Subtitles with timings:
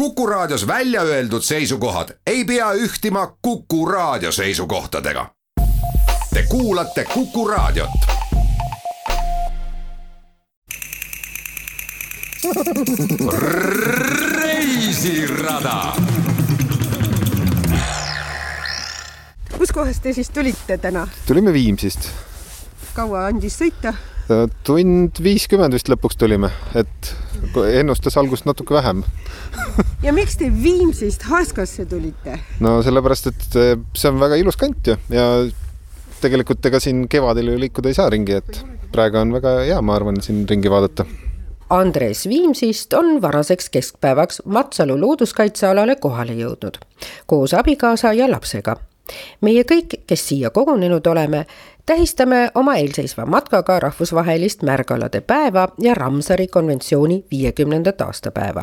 [0.00, 5.26] Kuku Raadios välja öeldud seisukohad ei pea ühtima Kuku Raadio seisukohtadega.
[6.34, 7.90] Te kuulate Kuku Raadiot.
[14.32, 15.92] reisirada.
[19.58, 21.08] kuskohast te siis tulite täna?
[21.26, 22.00] tulime Viimsist.
[22.94, 23.94] kaua andis sõita?
[24.66, 27.12] Tund viiskümmend vist lõpuks tulime, et
[27.80, 29.02] ennustas algust natuke vähem
[30.06, 32.38] ja miks te Viimsist Haaskasse tulite?
[32.64, 35.26] no sellepärast, et eh, see on väga ilus kant ju ja
[36.20, 38.60] tegelikult ega siin kevadel ju liikuda ei saa ringi, et
[38.92, 41.06] praegu on väga hea, ma arvan, siin ringi vaadata.
[41.70, 46.80] Andres Viimsist on varaseks keskpäevaks Matsalu looduskaitsealale kohale jõudnud
[47.30, 48.76] koos abikaasa ja lapsega
[49.46, 51.44] meie kõik, kes siia kogunenud oleme,
[51.86, 58.62] tähistame oma eelseisva matkaga rahvusvahelist märgalade päeva ja Ramsari konventsiooni viiekümnendat aastapäeva.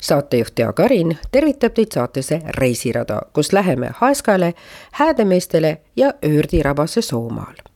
[0.00, 4.54] saatejuht Jaak Arin tervitab teid saatesse Reisirada, kus läheme Haeskale,
[4.92, 7.72] Häädemeestele ja Öördi-Rabasse Soomaal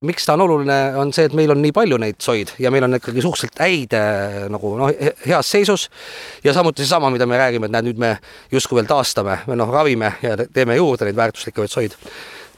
[0.00, 2.84] miks ta on oluline, on see, et meil on nii palju neid soid ja meil
[2.84, 3.96] on ikkagi suhteliselt häid
[4.52, 4.92] nagu noh,
[5.26, 5.88] heas seisus.
[6.44, 8.16] ja samuti seesama, mida me räägime, et näed, nüüd me
[8.52, 11.96] justkui veel taastame või noh, ravime ja teeme juurde neid väärtuslikumaid soid.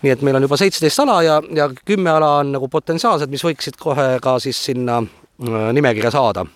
[0.03, 3.45] Nii et meil on juba seitseteist ala ja, ja kümme ala on nagu potentsiaalsed, mis
[3.45, 6.47] võiksid kohe ka siis sinna äh, nimekirja saada.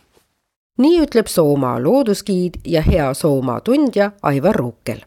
[0.83, 5.03] Nii ütleb Soomaa loodusgiid ja hea Soomaa tundja Aivar Ruukel.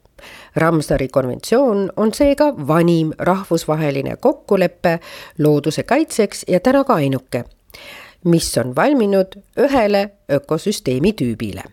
[0.55, 4.99] Ramsari konventsioon on seega vanim rahvusvaheline kokkulepe
[5.39, 7.43] looduse kaitseks ja täna ka ainuke,
[8.23, 11.63] mis on valminud ühele ökosüsteemi tüübile.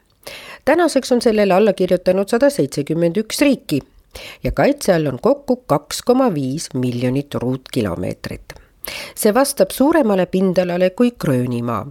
[0.64, 3.80] tänaseks on sellele alla kirjutanud sada seitsekümmend üks riiki
[4.44, 8.52] ja kaitse all on kokku kaks koma viis miljonit ruutkilomeetrit.
[9.14, 11.86] see vastab suuremale pindalale kui Gröönimaa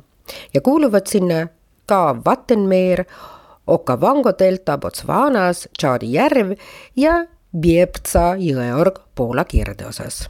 [0.53, 1.47] ja kuuluvad sinna
[1.85, 3.05] ka Wattenmeer,
[3.67, 6.53] Okavango delta Botswanas, Tšaadi järv
[6.95, 7.25] ja
[7.59, 10.29] Biebtsa jõeorg Poola kirdeosas.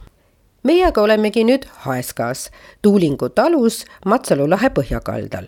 [0.62, 2.50] meie aga olemegi nüüd Haeskas,
[2.82, 5.46] Tuulingu talus Matsalu lahe põhjakaldal.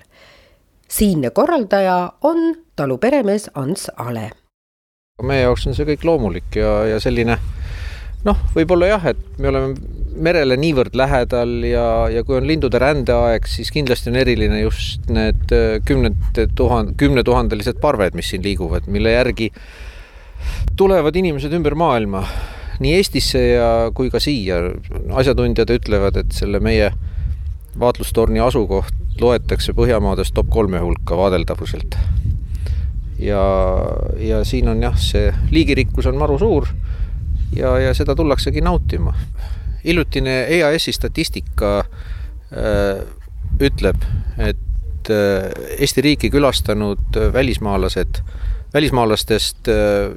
[0.88, 4.30] siinne korraldaja on talu peremees Ants Ale.
[5.22, 7.36] Meie jaoks on see kõik loomulik ja, ja selline
[8.26, 9.76] noh, võib-olla jah, et me oleme
[10.26, 15.54] merele niivõrd lähedal ja, ja kui on lindude rändeaeg, siis kindlasti on eriline just need
[15.54, 19.52] äh, kümned tuhand-, kümnetuhandelised parved, mis siin liiguvad, mille järgi
[20.74, 22.24] tulevad inimesed ümber maailma,
[22.82, 24.58] nii Eestisse ja kui ka siia.
[25.14, 26.90] asjatundjad ütlevad, et selle meie
[27.78, 32.02] vaatlustorni asukoht loetakse Põhjamaades top kolme hulka vaadeldavuselt.
[33.18, 33.44] Ja,
[34.18, 36.68] ja siin on jah, see liigirikkus on maru suur
[37.56, 39.14] ja, ja seda tullaksegi nautima.
[39.84, 43.02] hiljutine EAS-i statistika äh,
[43.60, 44.00] ütleb,
[44.38, 48.22] et äh, Eesti riiki külastanud välismaalased,
[48.74, 50.16] välismaalastest äh,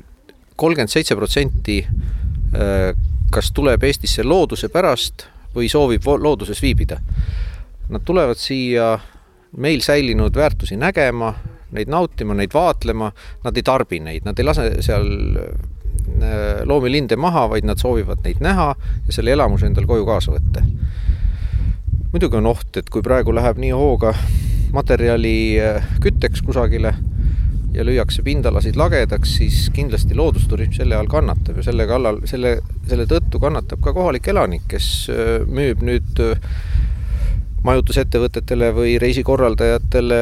[0.55, 2.95] kolmkümmend seitse protsenti äh,
[3.31, 6.99] kas tuleb Eestisse looduse pärast või soovib looduses viibida.
[7.89, 8.97] Nad tulevad siia
[9.57, 11.33] meil säilinud väärtusi nägema,
[11.75, 13.11] neid nautima, neid vaatlema,
[13.43, 15.09] nad ei tarbi neid, nad ei lase seal
[16.21, 20.31] Äh, loomi linde maha, vaid nad soovivad neid näha ja selle elamuse endal koju kaasa
[20.33, 20.63] võtta.
[22.13, 24.13] muidugi on oht, et kui praegu läheb nii hooga
[24.73, 26.93] materjali äh, kütteks kusagile
[27.75, 32.55] ja lüüakse pindalasid lagedaks, siis kindlasti loodusturism selle all kannatab ja selle kallal, selle,
[32.87, 36.23] selle tõttu kannatab ka kohalik elanik, kes äh, müüb nüüd
[37.63, 40.19] majutusettevõtetele või reisikorraldajatele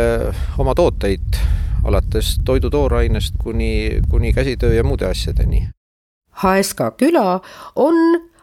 [0.57, 1.40] oma tooteid
[1.85, 5.68] alates toidu toorainest kuni, kuni käsitöö ja muude asjadeni.
[6.29, 7.41] Haeska küla
[7.75, 7.96] on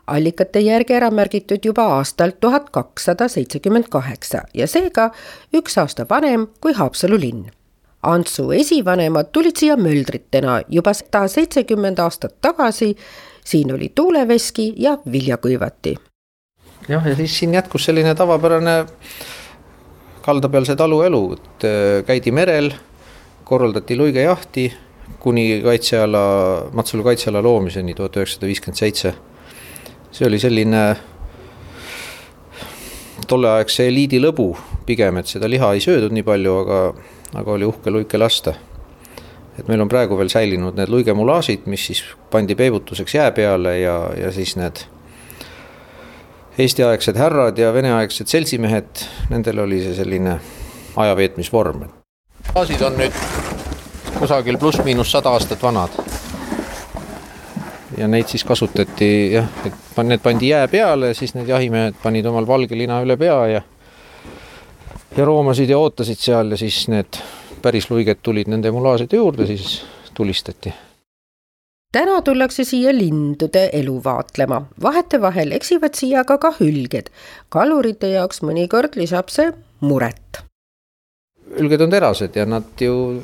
[0.06, 5.10] allikate järgi ära märgitud juba aastal tuhat kakssada seitsekümmend kaheksa ja seega
[5.54, 7.50] üks aasta vanem kui Haapsalu linn.
[8.02, 12.96] Antsu esivanemad tulid siia möldritena juba sada seitsekümmend aastat tagasi.
[13.44, 15.96] siin oli tuuleveski ja viljakuivati.
[16.88, 18.84] Jah, ja siis siin jätkus selline tavapärane
[20.22, 22.72] kaldapealse talu elu, et äh, käidi merel
[23.44, 24.72] korraldati luigejahti
[25.22, 26.22] kuni kaitseala,
[26.72, 29.14] Matsalu kaitseala loomiseni tuhat üheksasada viiskümmend seitse.
[30.12, 30.80] see oli selline
[33.26, 34.50] tolleaegse eliidi lõbu
[34.86, 36.80] pigem, et seda liha ei söödud nii palju, aga,
[37.40, 38.54] aga oli uhke luike lasta.
[39.58, 43.96] et meil on praegu veel säilinud need luigemulaasid, mis siis pandi peibutuseks jää peale ja,
[44.16, 44.84] ja siis need
[46.58, 50.38] Eesti-aegsed härrad ja Vene-aegsed seltsimehed, nendel oli see selline
[50.96, 51.86] ajaveetmisvorm
[52.54, 53.14] gaasid on nüüd
[54.18, 55.94] kusagil pluss-miinus sada aastat vanad.
[57.96, 62.46] ja neid siis kasutati jah, et need pandi jää peale, siis need jahimehed panid omal
[62.46, 63.62] valge lina üle pea ja
[65.16, 67.20] ja roomasid ja ootasid seal ja siis need
[67.62, 69.84] päris luiged tulid nende emulaaside juurde, siis
[70.14, 70.72] tulistati
[71.92, 77.10] täna tullakse siia lindude elu vaatlema, vahetevahel eksivad siia aga ka hülged.
[77.48, 80.42] kalurite jaoks mõnikord lisab see muret.
[81.58, 83.22] hülged on terased ja nad ju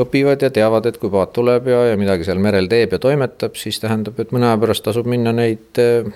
[0.00, 3.54] õpivad ja teavad, et kui paat tuleb ja, ja midagi seal merel teeb ja toimetab,
[3.60, 6.08] siis tähendab, et mõne aja pärast tasub minna neid eh,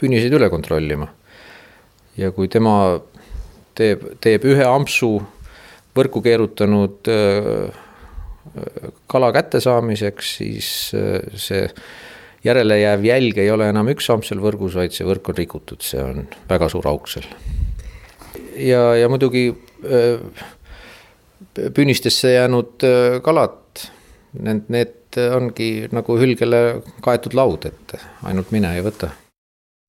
[0.00, 1.08] püüniseid üle kontrollima.
[2.16, 3.00] ja kui tema
[3.74, 5.18] teeb, teeb ühe ampsu
[5.96, 7.82] võrku keerutanud äh,
[9.06, 11.66] kala kättesaamiseks, siis äh, see
[12.44, 16.02] järelejääv jälg ei ole enam üks amps seal võrgus, vaid see võrk on rikutud, see
[16.02, 17.26] on väga suur auk seal.
[18.56, 20.46] ja, ja muidugi äh,
[21.74, 23.86] püünistesse jäänud äh, kalad,
[24.38, 27.96] need, need ongi nagu hülgele kaetud laud, et
[28.28, 29.12] ainult mine ei võta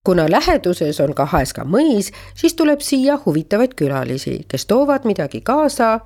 [0.07, 5.97] kuna läheduses on ka Haeska mõis, siis tuleb siia huvitavaid külalisi, kes toovad midagi kaasa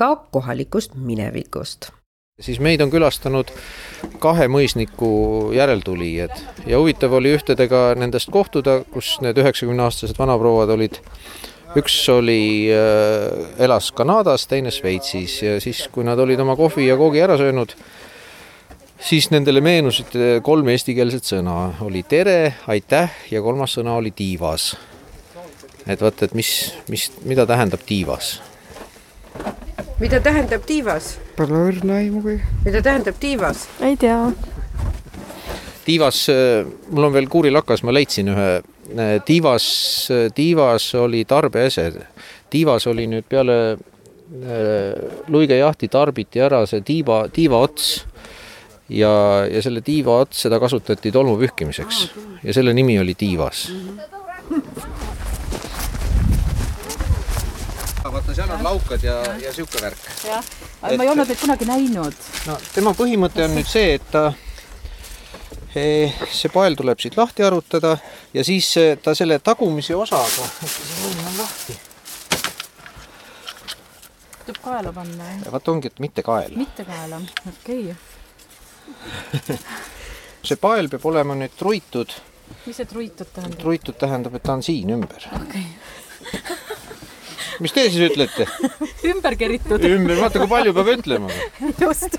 [0.00, 1.90] ka kohalikust minevikust.
[2.40, 3.50] Siis meid on külastanud
[4.22, 5.10] kahe mõisniku
[5.52, 6.32] järeltulijad.
[6.64, 11.00] Ja huvitav oli ühtedega nendest kohtuda, kus need üheksakümneaastased vanaprouad olid.
[11.76, 15.42] üks oli äh,, elas Kanadas, teine Šveitsis.
[15.42, 17.76] Ja siis, kui nad olid oma kohvi ja koogi ära söönud,
[18.98, 24.76] siis nendele meenusid kolm eestikeelset sõna, oli tere, aitäh ja kolmas sõna oli tiivas.
[25.86, 28.40] et vot, et mis, mis, mida tähendab tiivas
[30.00, 31.14] mida tähendab tiivas?
[31.36, 32.38] Pole õrna aimugi.
[32.64, 33.66] mida tähendab tiivas?
[33.84, 34.18] ei tea.
[35.84, 38.50] tiivas, äh, mul on veel kuurilakas, ma leidsin ühe.
[38.90, 39.64] Äh, tiivas,
[40.10, 41.92] äh, tiivas oli tarbeese.
[42.50, 43.78] tiivas oli nüüd peale
[45.26, 47.88] luigejahti tarbiti ära see tiiva, tiivaots
[48.94, 49.10] ja,
[49.50, 52.04] ja selle tiiva ots, seda kasutati tolmu pühkimiseks
[52.44, 53.80] ja selle nimi oli tiivas mm.
[53.88, 54.19] -hmm.
[58.12, 60.06] Vaata, seal on laukad ja, ja sihuke värk.
[60.24, 60.44] jah,
[60.82, 62.22] aga ma ei olnud neid kunagi näinud.
[62.48, 64.24] no tema põhimõte on nüüd see, et ta
[65.74, 67.96] eh, see pael tuleb siit lahti arutada
[68.34, 71.78] ja siis eh, ta selle tagumise osaga, see võim on lahti.
[74.46, 75.52] tuleb kaela panna, jah?
[75.56, 76.56] vaata ongi, et mitte kaela.
[76.56, 77.22] mitte kaela,
[77.52, 79.58] okei okay.
[80.48, 82.16] see pael peab olema nüüd truitud.
[82.66, 83.60] mis see truitud tähendab?
[83.62, 85.30] truitud tähendab, et ta on siin ümber.
[85.42, 86.58] okei okay
[87.60, 88.46] mis te siis ütlete?
[89.10, 89.84] ümber keritud.
[89.84, 91.30] ümber, vaata kui palju peab ütlema.
[91.84, 92.16] just.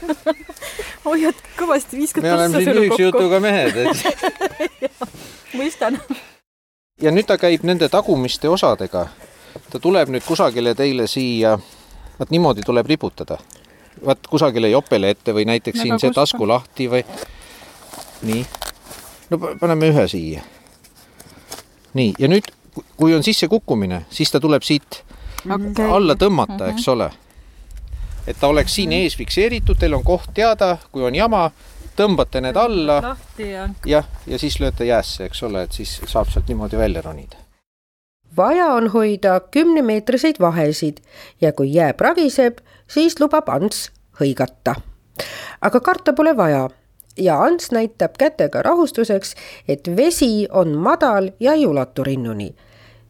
[1.05, 4.79] hoiad kõvasti, viskad me oleme siin lühikese jutuga mehed, et
[5.59, 5.97] mõistan.
[7.01, 9.07] ja nüüd ta käib nende tagumiste osadega.
[9.69, 11.57] ta tuleb nüüd kusagile teile siia,
[12.19, 13.39] vot niimoodi tuleb riputada.
[14.05, 17.05] vaat kusagile jopele ette või näiteks Aga siin see tasku lahti või
[18.21, 18.45] nii.
[19.29, 20.43] no paneme ühe siia.
[21.93, 22.53] nii, ja nüüd
[22.97, 25.01] kui on sissekukkumine, siis ta tuleb siit
[25.45, 25.89] okay.
[25.89, 26.91] alla tõmmata, eks mhm.
[26.93, 27.11] ole.
[28.27, 31.49] et ta oleks siin ees fikseeritud, teil on koht teada, kui on jama,
[31.97, 33.15] tõmbate need alla.
[33.85, 37.41] jah, ja siis lööte jäässe, eks ole, et siis saab sealt niimoodi välja ronida
[38.37, 40.97] vaja on hoida kümnemeetriseid vahesid
[41.41, 42.57] ja kui jää pragiseb,
[42.87, 44.75] siis lubab Ants hõigata.
[45.61, 46.69] aga karta pole vaja
[47.17, 49.35] ja Ants näitab kätega rahustuseks,
[49.67, 52.55] et vesi on madal ja ei ulatu rinnuni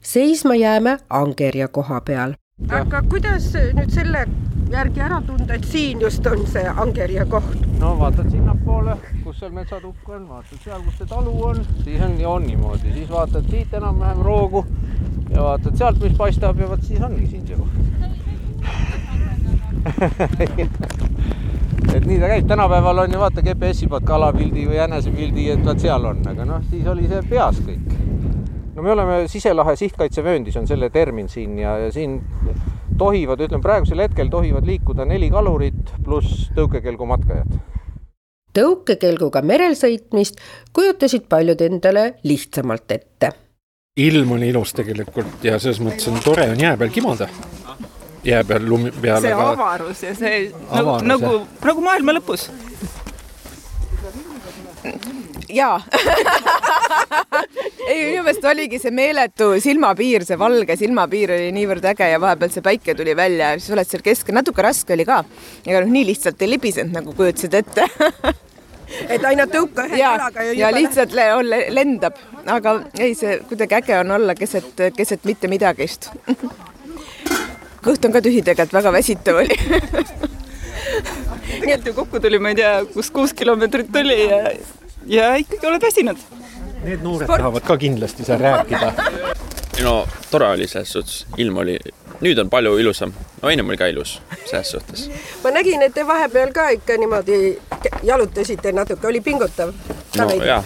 [0.02, 2.34] seisma jääme angerja koha peal.
[2.70, 4.28] aga kuidas nüüd selle
[4.72, 7.58] järgi ära tunda, et siin just on see angerja koht?
[7.80, 12.18] no vaatad sinnapoole, kus seal metsatukk on, vaatad seal, kus see talu on, siis on,
[12.26, 14.66] on niimoodi, siis vaatad siit enam-vähem roogu
[15.30, 17.76] ja vaatad sealt, mis paistab ja vot siis ongi siin see koht.
[21.96, 25.82] Et nii ta käib, tänapäeval on ju vaata GPS-i pealt kalapildi või jänesepildi, et vaat
[25.84, 28.02] seal on, aga noh, siis oli see peas kõik
[28.82, 32.18] no me oleme Siselahe sihtkaitsevööndis, on selle termin siin ja, ja siin
[32.98, 37.60] tohivad, ütleme praegusel hetkel tohivad liikuda neli kalurit pluss tõukekelgu matkajad.
[38.58, 40.42] tõukekelguga merel sõitmist
[40.74, 43.32] kujutasid paljud endale lihtsamalt ette.
[43.98, 47.30] ilm on ilus tegelikult ja selles mõttes on tore on jää peal kimada
[48.24, 49.22] jää peal lumi peal.
[49.22, 52.50] see avarus ja see avarus, nagu, nagu, nagu maailma lõpus
[55.56, 55.82] jaa.
[57.88, 62.54] Ei, minu meelest oligi see meeletu silmapiir, see valge silmapiir oli niivõrd äge ja vahepeal
[62.54, 65.24] see päike tuli välja ja siis oled seal keskel, natuke raske oli ka.
[65.66, 67.88] ega noh, nii lihtsalt ei libisenud, nagu kujutasid ette.
[69.16, 73.80] Et ainult tõuka ühe jalaga ja, ja lihtsalt le le lendab, aga ei, see kuidagi
[73.80, 76.12] äge on olla keset, keset mitte midagist.
[77.86, 79.56] Kõht on ka tühi tegelikult, väga väsitav oli.
[81.72, 84.42] Et ju kokku tuli, ma ei tea, kus kuus kilomeetrit oli ja
[85.06, 86.18] ja ikkagi oled väsinud.
[86.84, 87.38] Need noored Sport.
[87.38, 88.94] tahavad ka kindlasti seal rääkida.
[89.84, 91.80] no tore oli selles suhtes, ilm oli
[92.22, 95.10] nüüd on palju ilusam, no ennem oli ka ilus selles suhtes.
[95.44, 97.58] ma nägin, et te vahepeal ka ikka niimoodi
[98.04, 99.74] jalutasite natuke, oli pingutav.
[100.18, 100.64] no jaa,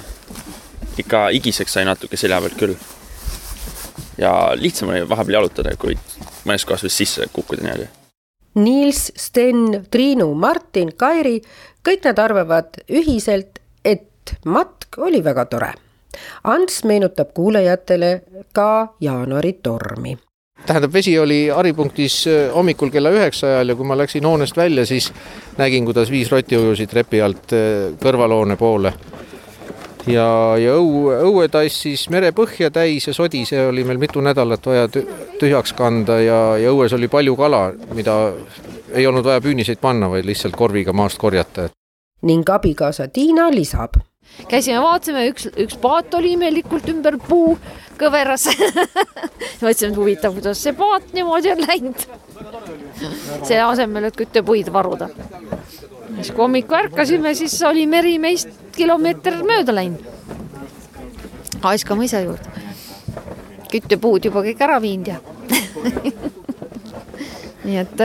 [0.98, 2.76] ikka igiseks sai natuke selja pealt küll.
[4.18, 5.98] ja lihtsam oli vahepeal jalutada, kui
[6.46, 7.92] mõnes kohas võis sisse kukkuda niimoodi.
[8.56, 11.42] Niels, Sten, Triinu, Martin, Kairi,
[11.84, 13.60] kõik nad arvavad ühiselt,
[14.26, 15.74] et matk oli väga tore.
[16.44, 18.22] Ants meenutab kuulajatele
[18.54, 20.18] ka jaanuari tormi
[20.66, 24.86] tähendab, vesi oli haripunktis äh, hommikul kella üheksa ajal ja kui ma läksin hoonest välja,
[24.86, 25.12] siis
[25.58, 28.94] nägin, kuidas viis rotti ujusid trepi alt äh, kõrvalhoone poole.
[30.08, 30.26] ja,
[30.62, 34.88] ja õu, õue tassis merepõhja täis ja sodi, see oli meil mitu nädalat vaja
[35.40, 38.18] tühjaks kanda ja, ja õues oli palju kala, mida
[38.94, 41.70] ei olnud vaja püüniseid panna, vaid lihtsalt korviga maast korjata.
[42.22, 44.00] ning abikaasa Tiina lisab
[44.50, 47.56] käisime, vaatasime, üks, üks paat oli imelikult ümber puu
[48.00, 48.48] kõveras
[49.62, 52.06] mõtlesime, et huvitav, kuidas see paat niimoodi on läinud.
[53.44, 55.10] selle asemel, et küttepuid varuda.
[56.16, 60.12] siis kui hommikul ärkasime, siis oli meri meist kilomeeter mööda läinud.
[61.64, 62.64] Aiska mõisa juurde.
[63.72, 65.20] küttepuud juba kõik ära viinud ja
[67.66, 68.02] nii et,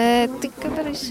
[0.00, 1.08] et ikka päris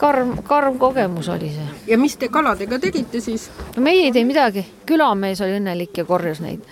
[0.00, 1.68] karm, karm kogemus oli see.
[1.86, 3.48] ja mis te kaladega tegite siis?
[3.76, 6.62] no meie ei teinud midagi, külamees oli õnnelik ja korjas neid.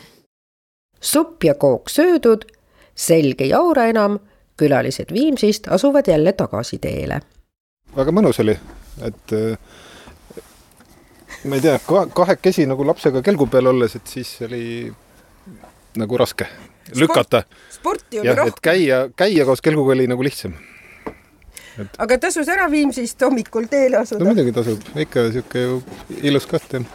[1.01, 2.47] supp ja kook söödud,
[2.95, 4.19] selg ei aura enam,
[4.59, 7.21] külalised Viimsist asuvad jälle tagasi teele.
[7.97, 8.57] väga mõnus oli,
[9.11, 9.37] et
[11.45, 11.77] ma ei tea,
[12.15, 14.65] kahekesi nagu lapsega kelgu peal olles, et siis oli
[15.99, 16.49] nagu raske
[16.97, 17.45] lükata.
[17.71, 18.57] sporti oli rohkem.
[18.57, 20.57] et käia, käia koos kelguga oli nagu lihtsam
[21.85, 22.01] et....
[22.07, 24.25] aga tasus ära Viimsist hommikul teele asuda?
[24.25, 25.29] no muidugi tasub, ikka
[25.63, 25.83] ju
[26.23, 26.87] ilus koht jah.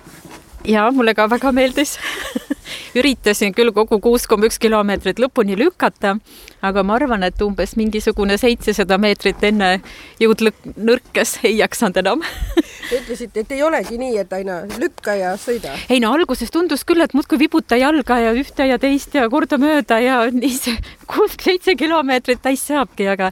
[0.68, 1.98] ja mulle ka väga meeldis
[3.00, 6.18] üritasin küll kogu kuus koma üks kilomeetrit lõpuni lükata,
[6.62, 9.76] aga ma arvan, et umbes mingisugune seitsesada meetrit enne
[10.22, 10.46] jõud
[10.78, 12.24] nõrkes ei jaksanud enam
[12.90, 15.74] Te ütlesite, et ei olegi nii, et aina lükka ja sõida?
[15.92, 20.00] ei no alguses tundus küll, et muudkui vibuta jalga ja ühte ja teist ja kordamööda
[20.04, 20.76] ja nii see
[21.10, 23.32] kuus-seitse kilomeetrit täis saabki, aga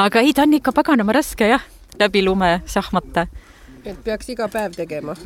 [0.00, 1.64] aga ei, ta on ikka paganama raske jah,
[2.00, 3.26] läbi lume sahmata.
[3.84, 5.16] et peaks iga päev tegema?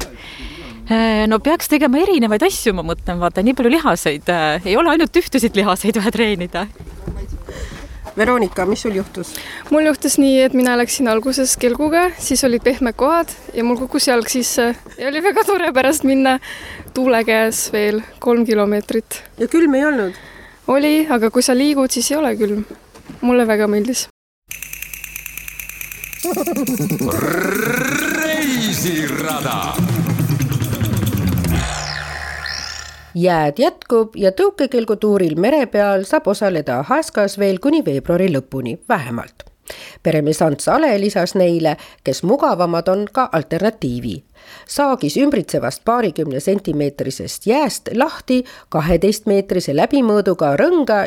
[0.91, 4.97] Äh, no peaks tegema erinevaid asju, ma mõtlen, vaata nii palju lihaseid, äh, ei ole
[4.97, 6.67] ainult ühtesid lihaseid vaja treenida
[8.17, 9.35] Veronika, mis sul juhtus?
[9.71, 14.09] mul juhtus nii, et mina läksin alguses kelguga, siis olid pehmed kohad ja mul kukkus
[14.09, 16.39] jalg sisse ja oli väga tore pärast minna
[16.95, 19.23] tuule käes veel kolm kilomeetrit.
[19.39, 20.15] ja külm ei olnud?
[20.71, 22.65] oli, aga kui sa liigud, siis ei ole külm.
[23.21, 24.09] mulle väga meeldis.
[28.17, 29.90] reisirada
[33.15, 39.45] jääd jätkub ja tõukekelgutuuril mere peal saab osaleda Haskas veel kuni veebruari lõpuni vähemalt.
[40.03, 44.25] peremees Ants Ale lisas neile, kes mugavamad on, ka alternatiivi.
[44.69, 51.07] saagis ümbritsevast paarikümne sentimeetrisest jääst lahti kaheteistmeetrise läbimõõduga rõnga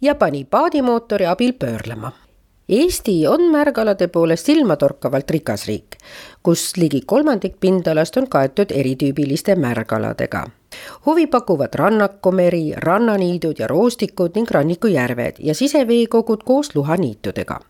[0.00, 2.12] ja pani paadimootori abil pöörlema
[2.70, 5.98] Eesti on märgalade poolest silmatorkavalt rikas riik,
[6.42, 10.44] kus ligi kolmandik pindalast on kaetud eritüübiliste märgaladega
[11.06, 17.60] huvi pakuvad rannakumeri, rannaniidud ja roostikud ning rannikujärved ja siseveekogud koos luhaniitudega.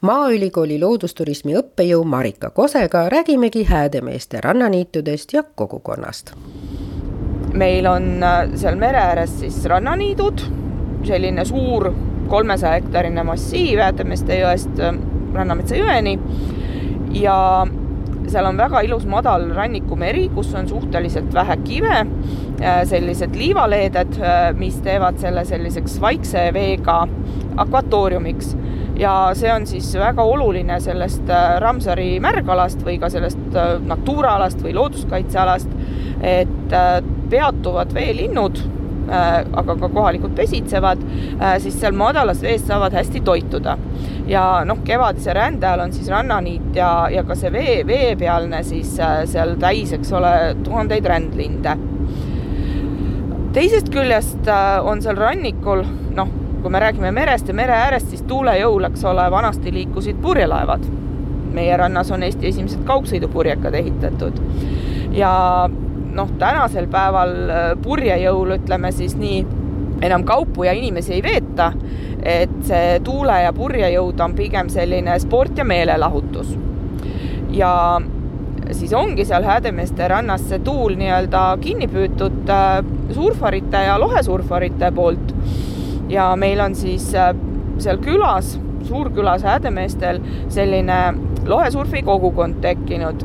[0.00, 6.32] maaülikooli loodusturismi õppejõu Marika Kosega räägimegi Häädemeeste rannaniitudest ja kogukonnast.
[7.52, 10.40] meil on äh, seal mere ääres siis rannaniidud,
[11.04, 11.92] selline suur
[12.30, 14.94] kolmesaja hektarine massiiv Häädemeeste jõest äh,
[15.36, 16.16] Rannametsa jõeni.
[17.16, 17.36] Ja
[18.30, 21.98] seal on väga ilus madal rannikumeri, kus on suhteliselt vähe kive,
[22.60, 27.02] äh, sellised liivaleeded, äh, mis teevad selle selliseks vaikse veega
[27.62, 28.54] akvatooriumiks.
[28.96, 34.62] Ja see on siis väga oluline sellest äh, Ramsari märgalast või ka sellest Natura alast
[34.64, 35.76] või looduskaitsealast,
[36.24, 36.74] et
[37.30, 38.62] peatuvad veelinnud
[39.08, 41.02] aga ka kohalikud pesitsevad,
[41.40, 43.78] äh, siis seal madalas vees saavad hästi toituda.
[44.26, 48.96] ja noh, kevadise rände ajal on siis rannaniit ja, ja ka see vee, veepealne siis
[49.00, 51.76] äh, seal täis, eks ole, tuhandeid rändlinde.
[53.52, 54.50] teisest küljest
[54.82, 55.84] on seal rannikul
[56.16, 56.28] noh,
[56.62, 60.86] kui me räägime merest ja mere äärest, siis tuulejõul, eks ole, vanasti liikusid purjelaevad.
[61.56, 64.40] meie rannas on Eesti esimesed kaugsõidupurjekad ehitatud
[65.16, 65.30] ja
[66.16, 69.44] noh, tänasel päeval äh, purjejõul, ütleme siis nii,
[70.06, 71.70] enam kaupu ja inimesi ei veeta,
[72.22, 76.56] et see tuule- ja purjejõud on pigem selline sport ja meelelahutus.
[77.56, 78.00] ja
[78.72, 85.34] siis ongi seal Häädemeeste rannas see tuul nii-öelda kinni püütud äh, surfarite ja lohesurfarite poolt.
[86.08, 87.34] ja meil on siis äh,
[87.78, 88.58] seal külas,
[88.88, 91.14] suurkülas Häädemeestel selline
[91.46, 93.24] lohesurfi kogukond tekkinud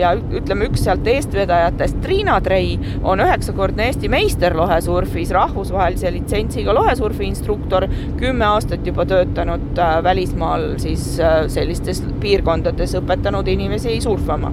[0.00, 2.74] ja ütleme, üks sealt eestvedajatest, Triina Trei,
[3.06, 7.86] on üheksakordne Eesti meister lohesurfis, rahvusvahelise litsentsiga lohesurfi instruktor,
[8.18, 14.52] kümme aastat juba töötanud äh, välismaal siis äh, sellistes piirkondades, õpetanud inimesi surfama.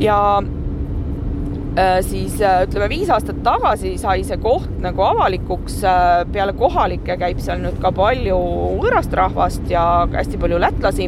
[0.00, 0.18] ja
[2.02, 5.76] siis ütleme, viis aastat tagasi sai see koht nagu avalikuks,
[6.32, 8.38] peale kohalike käib seal nüüd ka palju
[8.80, 11.06] võõrast rahvast ja hästi palju lätlasi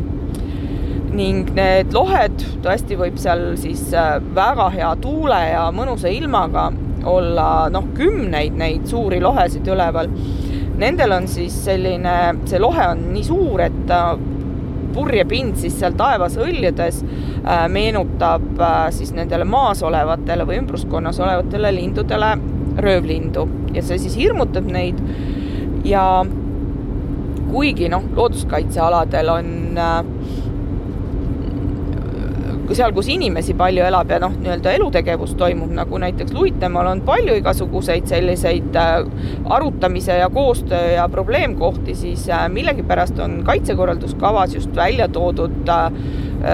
[1.16, 6.70] ning need lohed, tõesti võib seal siis äh, väga hea tuule ja mõnusa ilmaga
[7.10, 10.10] olla noh, kümneid neid suuri lohesid üleval.
[10.80, 12.16] Nendel on siis selline,
[12.48, 14.00] see lohe on nii suur, et ta
[14.94, 21.72] purjepind siis seal taevas hõljudes äh, meenutab äh, siis nendele maas olevatele või ümbruskonnas olevatele
[21.76, 22.34] lindudele
[22.80, 24.98] röövlindu ja see siis hirmutab neid
[25.86, 26.04] ja
[27.50, 29.98] kuigi noh, looduskaitsealadel on äh,
[32.76, 37.34] seal, kus inimesi palju elab ja noh, nii-öelda elutegevus toimub, nagu näiteks Luitemaal on palju
[37.40, 39.00] igasuguseid selliseid äh,
[39.50, 45.92] arutamise ja koostöö ja probleemkohti, siis äh, millegipärast on kaitsekorralduskavas just välja toodud äh,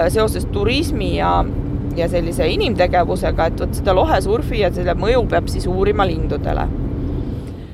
[0.09, 1.45] seoses turismi ja
[1.97, 6.67] ja sellise inimtegevusega, et vot seda lohesurfi ja selle mõju peab siis uurima lindudele.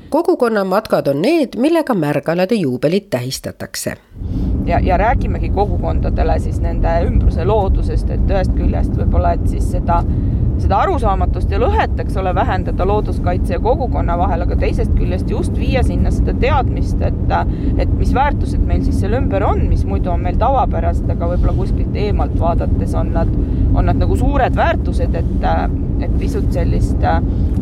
[0.08, 3.96] Kogukonna matkad on need, millega märgalade juubelit tähistatakse
[4.66, 10.00] ja, ja räägimegi kogukondadele siis nende ümbruse loodusest, et ühest küljest võib-olla, et siis seda,
[10.62, 15.56] seda arusaamatust ja lõhet, eks ole, vähendada looduskaitse ja kogukonna vahel, aga teisest küljest just
[15.58, 17.36] viia sinna seda teadmist, et,
[17.78, 21.56] et mis väärtused meil siis seal ümber on, mis muidu on meil tavapärased, aga võib-olla
[21.58, 23.32] kuskilt eemalt vaadates on nad,
[23.74, 25.48] on nad nagu suured väärtused, et,
[26.04, 27.02] et pisut sellist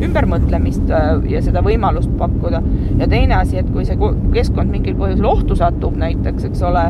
[0.03, 0.91] ümbermõtlemist
[1.31, 2.63] ja seda võimalust pakkuda.
[2.99, 3.97] ja teine asi, et kui see
[4.33, 6.85] keskkond mingil põhjusel ohtu satub näiteks, eks ole,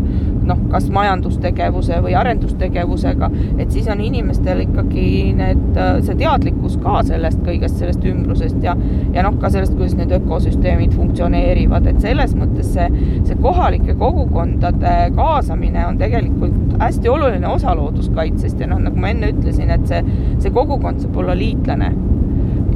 [0.48, 5.06] noh, kas majandustegevuse või arendustegevusega, et siis on inimestel ikkagi
[5.38, 8.76] need, see teadlikkus ka sellest kõigest, sellest ümbrusest ja
[9.12, 12.88] ja noh, ka sellest, kuidas need ökosüsteemid funktsioneerivad, et selles mõttes see,
[13.26, 19.32] see kohalike kogukondade kaasamine on tegelikult hästi oluline osa looduskaitsest ja noh, nagu ma enne
[19.34, 20.02] ütlesin, et see,
[20.42, 21.92] see kogukond saab olla liitlane.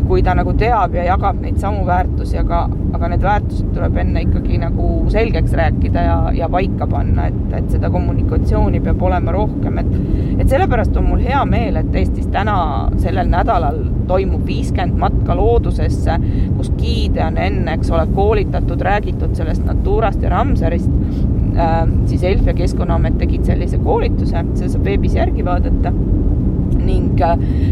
[0.07, 2.61] Kui ta nagu teab ja jagab neid samu väärtusi, aga,
[2.95, 7.73] aga need väärtused tuleb enne ikkagi nagu selgeks rääkida ja, ja paika panna, et, et
[7.75, 9.91] seda kommunikatsiooni peab olema rohkem, et
[10.37, 12.57] et sellepärast on mul hea meel, et Eestis täna
[13.03, 16.19] sellel nädalal toimub viiskümmend matka loodusesse,
[16.57, 20.93] kus giide on enne, eks ole, koolitatud, räägitud sellest Naturast ja Ramsarist.
[21.57, 25.93] Äh,, siis ELF ja Keskkonnaamet tegid sellise koolituse, seda saab veebis järgi vaadata
[26.81, 27.21] ning,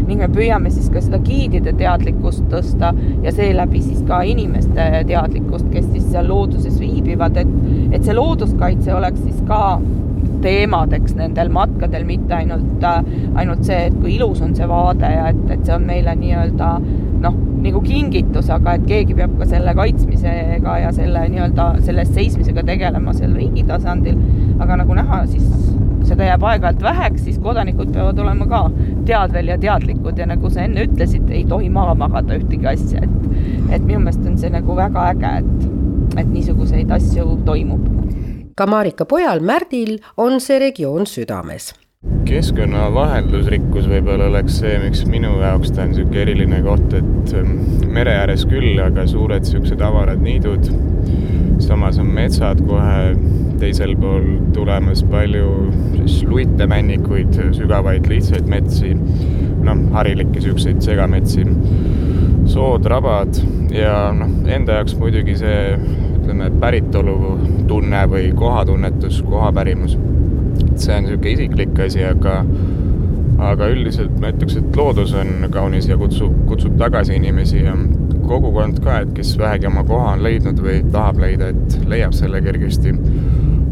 [0.07, 5.69] ning me püüame siis ka seda giidide teadlikkust tõsta ja seeläbi siis ka inimeste teadlikkust,
[5.73, 7.53] kes siis seal looduses viibivad, et,
[7.91, 9.61] et see looduskaitse oleks siis ka
[10.45, 15.41] teemadeks nendel matkadel, mitte ainult, ainult see, et kui ilus on see vaade ja et,
[15.55, 16.71] et see on meile nii-öelda
[17.23, 22.17] noh, nagu kingitus, aga et keegi peab ka selle kaitsmisega ja selle nii-öelda selle eest
[22.19, 24.19] seismisega tegelema seal riigi tasandil.
[24.59, 25.49] aga nagu näha, siis
[26.07, 28.61] seda jääb aeg-ajalt väheks, siis kodanikud peavad olema ka
[29.07, 33.31] teadvel ja teadlikud ja nagu sa enne ütlesid, ei tohi maha magada ühtegi asja, et,
[33.77, 37.89] et minu meelest on see nagu väga äge, et, et niisuguseid asju toimub.
[38.55, 41.73] ka Marika pojal Märdil on see regioon südames
[42.25, 47.55] keskkonna vaheldusrikkus võib-olla oleks see, miks minu jaoks ta on niisugune eriline koht, et ähm,
[47.93, 50.69] mere ääres küll, aga suured niisugused avarad niidud,
[51.63, 53.15] samas on metsad kohe
[53.59, 55.49] teisel pool tulemas palju
[55.95, 58.93] siis luitemännikuid, sügavaid lihtsaid metsi,
[59.63, 61.45] noh, harilikke niisuguseid segametsi,
[62.51, 63.39] sood, rabad
[63.73, 65.59] ja noh, enda jaoks muidugi see
[66.19, 69.97] ütleme, päritolutunne või kohatunnetus, kohapärimus.
[70.65, 72.41] et see on niisugune isiklik asi, aga
[73.45, 77.75] aga üldiselt ma ütleks, et loodus on kaunis ja kutsub, kutsub tagasi inimesi ja
[78.27, 82.41] kogukond ka, et kes vähegi oma koha on leidnud või tahab leida, et leiab selle
[82.45, 82.93] kergesti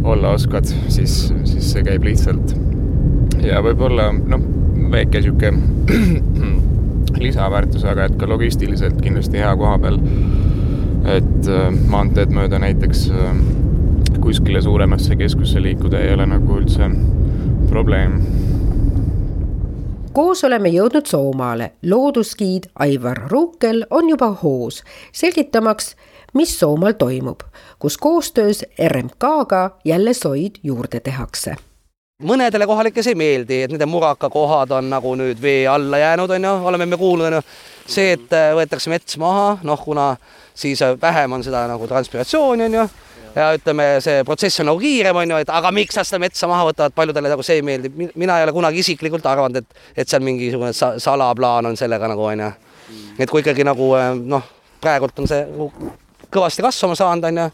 [0.03, 2.55] olla oskad, siis, siis see käib lihtsalt.
[3.43, 4.43] ja võib-olla noh,
[4.91, 5.53] väike sihuke
[7.25, 9.99] lisaväärtus, aga et ka logistiliselt kindlasti hea koha peal.
[11.17, 13.35] et äh, maanteed mööda näiteks äh,
[14.23, 16.87] kuskile suuremasse keskusse liikuda ei ole nagu üldse
[17.69, 18.21] probleem
[20.13, 21.71] koos oleme jõudnud Soomaale.
[21.89, 25.95] loodusgiid Aivar Ruukel on juba hoos, selgitamaks,
[26.33, 27.39] mis Soomaal toimub,
[27.79, 31.55] kus koostöös RMK-ga jälle soid juurde tehakse
[32.23, 36.51] mõnedele kohalikes ei meeldi, et nende murakakohad on nagu nüüd vee alla jäänud, on ju,
[36.69, 37.41] oleme me kuulnud, on ju.
[37.87, 40.15] see, et võetakse mets maha, noh, kuna
[40.55, 42.85] siis äh, vähem on seda nagu transpiratsiooni, on ju
[43.35, 46.49] ja ütleme, see protsess on nagu kiirem, on ju, et aga miks nad seda metsa
[46.49, 47.91] maha võtavad, paljudele nagu see ei meeldi.
[48.15, 52.25] mina ei ole kunagi isiklikult arvanud, et, et seal mingisugune sa salaplaan on sellega nagu
[52.29, 52.51] on ju.
[53.19, 53.93] et kui ikkagi nagu
[54.23, 54.49] noh,
[54.81, 55.71] praegult on see nagu
[56.33, 57.47] kõvasti kasvama saanud, on ju.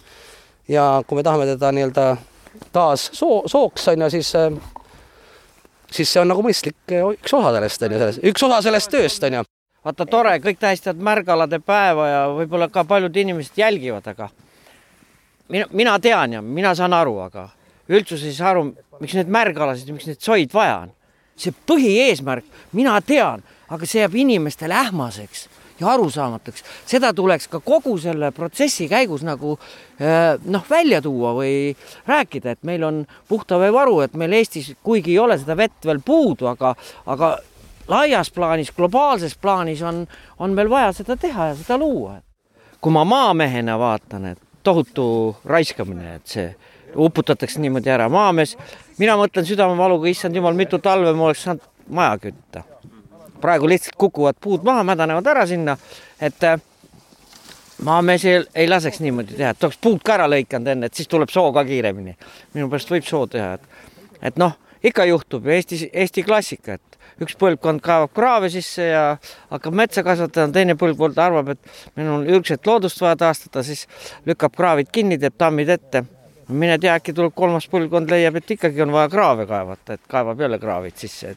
[0.75, 2.09] ja kui me tahame teda nii-öelda
[2.75, 4.33] taas soo, sooks on ju, siis
[5.91, 9.23] siis see on nagu mõistlik üks osa sellest on ju, selles, üks osa sellest tööst
[9.29, 9.47] on ju
[9.85, 14.27] vaata tore, kõik tähistavad märgalade päeva ja võib-olla ka paljud inimesed jälgivad, aga
[15.49, 17.49] mina, mina tean ja mina saan aru, aga
[17.89, 18.69] üldsus ei saa aru,
[19.01, 20.95] miks neid märgalasid, miks neid soid vaja on.
[21.39, 22.43] see põhieesmärk,
[22.75, 23.39] mina tean,
[23.71, 25.45] aga see jääb inimestele ähmaseks
[25.79, 26.63] ja arusaamatuks.
[26.85, 29.53] seda tuleks ka kogu selle protsessi käigus nagu
[29.99, 31.75] eh, noh, välja tuua või
[32.07, 35.85] rääkida, et meil on puhta vee varu, et meil Eestis, kuigi ei ole seda vett
[35.85, 37.37] veel puudu, aga, aga
[37.87, 40.03] laias plaanis, globaalses plaanis on,
[40.39, 42.19] on meil vaja seda teha ja seda luua.
[42.81, 45.05] kui ma maamehena vaatan, et tohutu
[45.45, 46.47] raiskamine, et see
[46.95, 48.55] uputatakse niimoodi ära, maamees,
[48.97, 52.63] mina mõtlen südamevaluga, issand jumal, mitu talve ma oleks saanud maja kütta.
[53.41, 55.77] praegu lihtsalt kukuvad puud maha, mädanevad ära sinna,
[56.21, 56.59] et äh,
[57.83, 61.07] maamees ei, ei laseks niimoodi teha, et oleks puud ka ära lõikanud enne, et siis
[61.07, 62.17] tuleb soo ka kiiremini.
[62.53, 63.61] minu pärast võib soo teha, et,
[64.21, 69.03] et noh, ikka juhtub ju Eestis, Eesti klassika, et üks põlvkond kaevab kraave sisse ja
[69.51, 73.85] hakkab metsa kasvatama, teine põlvkond arvab, et meil on ürgset loodust vaja taastada, siis
[74.29, 76.05] lükkab kraavid kinni, teeb tammid ette.
[76.49, 80.39] mine tea, äkki tuleb kolmas põlvkond, leiab, et ikkagi on vaja kraave kaevata, et kaevab
[80.41, 81.35] jälle kraavid sisse.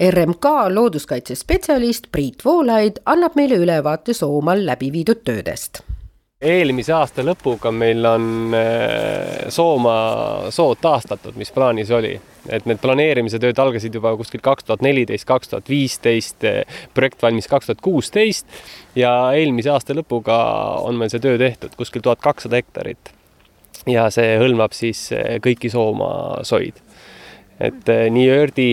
[0.00, 5.83] RMK looduskaitsespetsialist Priit Voolaid annab meile ülevaate Soomaal läbi viidud töödest
[6.44, 12.14] eelmise aasta lõpuga meil on äh, Soomaa sood taastatud, mis plaanis oli.
[12.48, 16.44] et need planeerimise tööd algasid juba kuskil kaks tuhat neliteist, kaks tuhat viisteist,
[16.94, 18.46] projekt valmis kaks tuhat kuusteist
[18.96, 20.36] ja eelmise aasta lõpuga
[20.84, 23.12] on meil see töö tehtud kuskil tuhat kakssada hektarit.
[23.86, 26.82] ja see hõlmab siis äh, kõiki Soomaa soid
[27.60, 28.68] et äh, nii Öördi,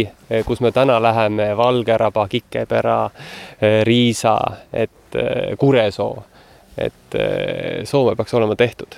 [0.45, 3.09] kus me täna läheme, Valgeraba, Kikepera,
[3.85, 4.35] Riisa,
[4.73, 5.15] et
[5.59, 6.30] Kuresoo
[6.85, 8.97] et eh, Soome peaks olema tehtud.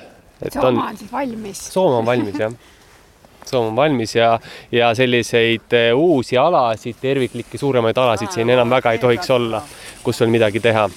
[0.52, 1.65] Soome on, on siis valmis?
[1.74, 2.56] Soome on valmis jah.
[3.50, 4.34] Soome on valmis ja,
[4.72, 9.62] ja selliseid eh, uusi alasid, terviklikke suuremaid alasid siin enam väga ei tohiks olla,
[10.04, 10.88] kus veel midagi teha.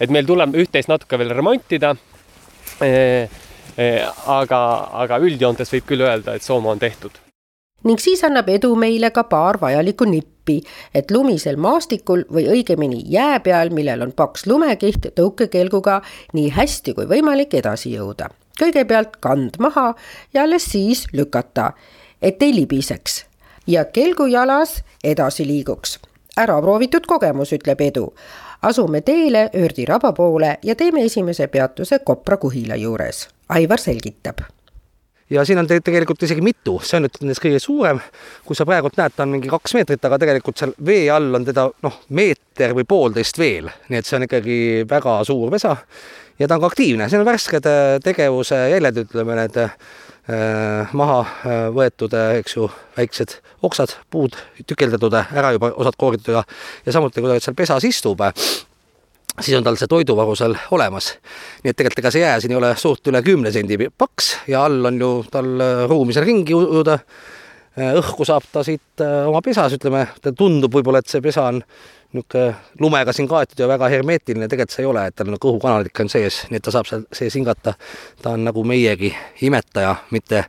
[0.00, 1.96] et meil tuleb üht-teist natuke veel remontida
[2.80, 3.42] eh,.
[3.76, 4.00] Eh,
[4.32, 4.58] aga,
[5.04, 7.25] aga üldjoontes võib küll öelda, et Soome on tehtud
[7.86, 10.58] ning siis annab edu meile ka paar vajalikku nippi,
[10.94, 16.00] et lumisel maastikul või õigemini jää peal, millel on paks lumekiht tõukekelguga
[16.34, 18.28] nii hästi kui võimalik edasi jõuda.
[18.60, 19.94] kõigepealt kand maha
[20.34, 21.72] ja alles siis lükata,
[22.22, 23.24] et ei libiseks
[23.66, 25.98] ja kelgu jalas edasi liiguks.
[26.36, 28.14] ära proovitud kogemus, ütleb Edu.
[28.62, 33.28] asume teele Öördi raba poole ja teeme esimese peatuse Kopra kuhila juures.
[33.48, 34.55] Aivar selgitab
[35.30, 38.00] ja siin on tegelikult isegi mitu, see on nüüd nendest kõige suurem,
[38.46, 41.46] kui sa praegult näed, ta on mingi kaks meetrit, aga tegelikult seal vee all on
[41.46, 44.58] teda noh, meeter või poolteist veel, nii et see on ikkagi
[44.90, 45.76] väga suur pesa
[46.38, 49.76] ja ta on ka aktiivne, siin on värsked äh, tegevuse jäljed, ütleme need äh,
[50.96, 54.36] maha äh, võetud, eks ju, väiksed oksad, puud
[54.68, 56.44] tükeldatud, ära juba osad kooritud ja,
[56.86, 58.22] ja samuti, kui ta seal pesas istub,
[59.40, 61.12] siis on tal see toiduvaru seal olemas.
[61.64, 64.64] nii et tegelikult ega see jää siin ei ole suurt üle kümne sendi paks ja
[64.64, 66.98] all on ju tal äh, ruumi seal ringi ujuda.
[67.76, 71.50] Äh, õhku saab ta siit äh, oma pesas, ütleme, ta tundub võib-olla, et see pesa
[71.50, 71.60] on
[72.16, 75.90] niisugune lumega siin kaetud ja väga hermeetiline, tegelikult see ei ole, et tal nagu õhukanalid
[75.90, 77.74] ikka on sees, nii et ta saab seal sees hingata.
[78.22, 79.12] ta on nagu meiegi
[79.44, 80.46] imetaja, mitte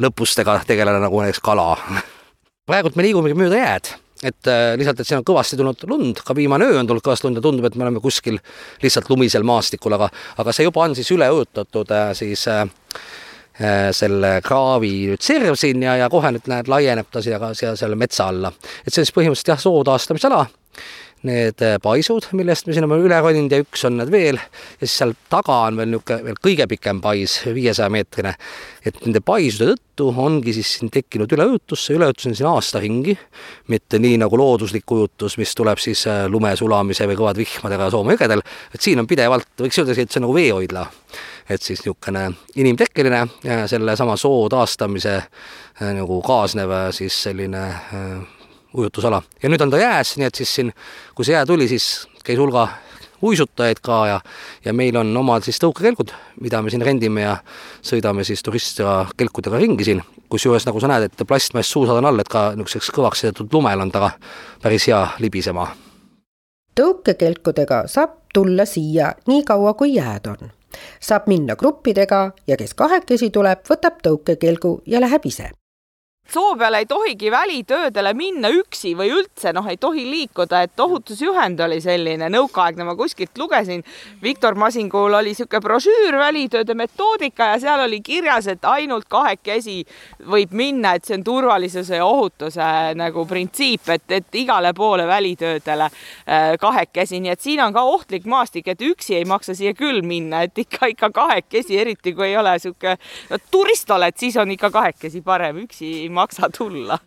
[0.00, 1.74] lõpustega tegelane nagu näiteks kala.
[2.70, 6.36] praegult me liigumegi mööda jääd et äh, lihtsalt, et siin on kõvasti tulnud lund, ka
[6.36, 8.36] viimane öö on tulnud kõvasti lund ja tundub, et me oleme kuskil
[8.82, 10.10] lihtsalt lumisel maastikul, aga,
[10.42, 12.66] aga see juba on siis üle ujutatud äh, siis äh,
[13.60, 17.54] äh, selle kraavi nüüd serv siin ja, ja kohe nüüd näed, laieneb ta siia ka
[17.56, 18.52] siia selle metsa alla.
[18.84, 20.44] et see on siis põhimõtteliselt jah, soo taastamisala
[21.28, 24.86] need äh, paisud, millest me siin oleme üle roninud ja üks on need veel ja
[24.86, 28.34] siis seal taga on veel niisugune veel kõige pikem pais, viiesaja meetrine.
[28.84, 33.16] et nende paisude tõttu ongi siis siin tekkinud üleujutus, see üleujutus on siin aasta ringi,
[33.68, 38.16] mitte nii nagu looduslik ujutus, mis tuleb siis äh, lume sulamise või kõvad vihmadega Soome
[38.16, 40.86] jõgedel, et siin on pidevalt, võiks öelda, et see on nagu veehoidla.
[41.50, 43.24] et siis niisugune inimtekkeline
[43.66, 47.64] sellesama soo taastamise äh, nagu kaasnev siis selline
[48.74, 49.22] ujutusala.
[49.42, 50.72] Ja nüüd on ta jääs, nii et siis siin,
[51.14, 52.68] kui see jää tuli, siis käis hulga
[53.22, 54.20] uisutajaid ka ja,
[54.64, 57.36] ja meil on omad siis tõukekelgud, mida me siin rendime ja
[57.84, 60.02] sõidame siis turistidega kelkudega ringi siin,
[60.32, 63.84] kusjuures nagu sa näed, et plastmass suusad on all, et ka niisuguseks kõvaks seatud lumel
[63.84, 64.12] on ta
[64.62, 65.68] päris hea libisema.
[66.80, 70.52] tõukekelkudega saab tulla siia nii kaua, kui jääd on.
[71.02, 75.50] Saab minna gruppidega ja kes kahekesi tuleb, võtab tõukekelgu ja läheb ise
[76.32, 81.60] soo peale ei tohigi välitöödele minna üksi või üldse noh, ei tohi liikuda, et ohutusjuhend
[81.60, 83.82] oli selline nõukaaegne, ma kuskilt lugesin.
[84.22, 89.82] Viktor Masingul oli niisugune brošüür välitööde metoodika ja seal oli kirjas, et ainult kahekesi
[90.30, 95.90] võib minna, et see on turvalisuse ja ohutuse nagu printsiip, et, et igale poole välitöödele
[95.90, 100.02] äh, kahekesi, nii et siin on ka ohtlik maastik, et üksi ei maksa siia küll
[100.06, 102.96] minna, et ikka, ikka kahekesi, eriti kui ei ole niisugune
[103.30, 106.19] no, turist oled, siis on ikka kahekesi parem, üksi ei maksa
[106.50, 107.00] tulla.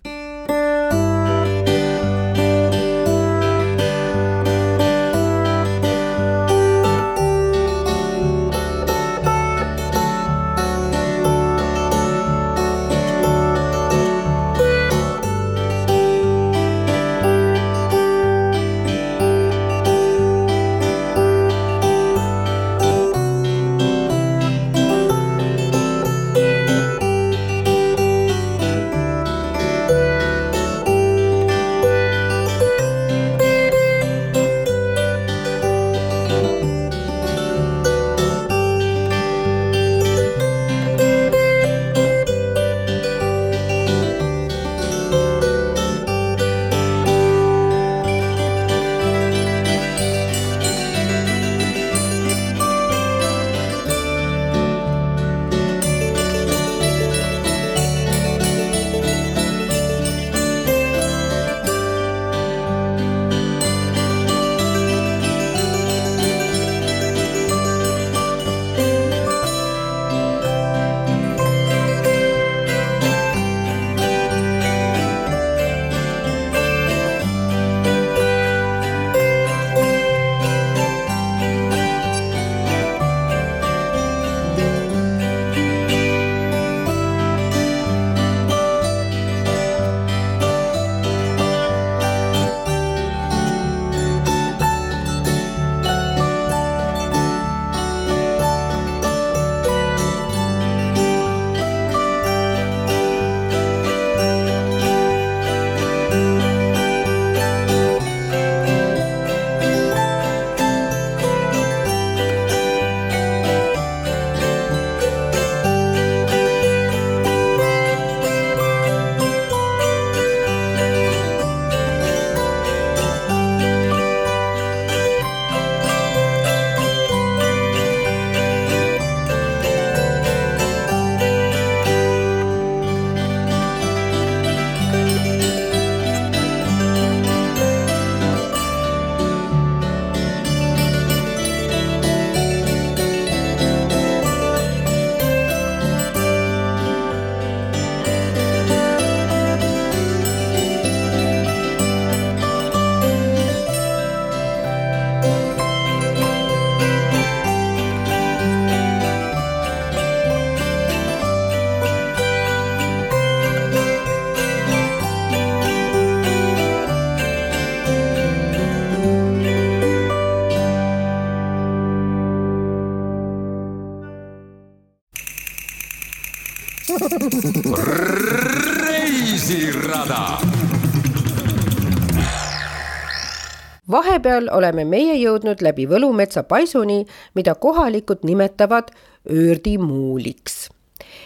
[184.14, 187.00] Vahepeal oleme meie jõudnud läbi Võlumetsa paisuni,
[187.34, 188.92] mida kohalikud nimetavad
[189.26, 190.70] öördimuuliks.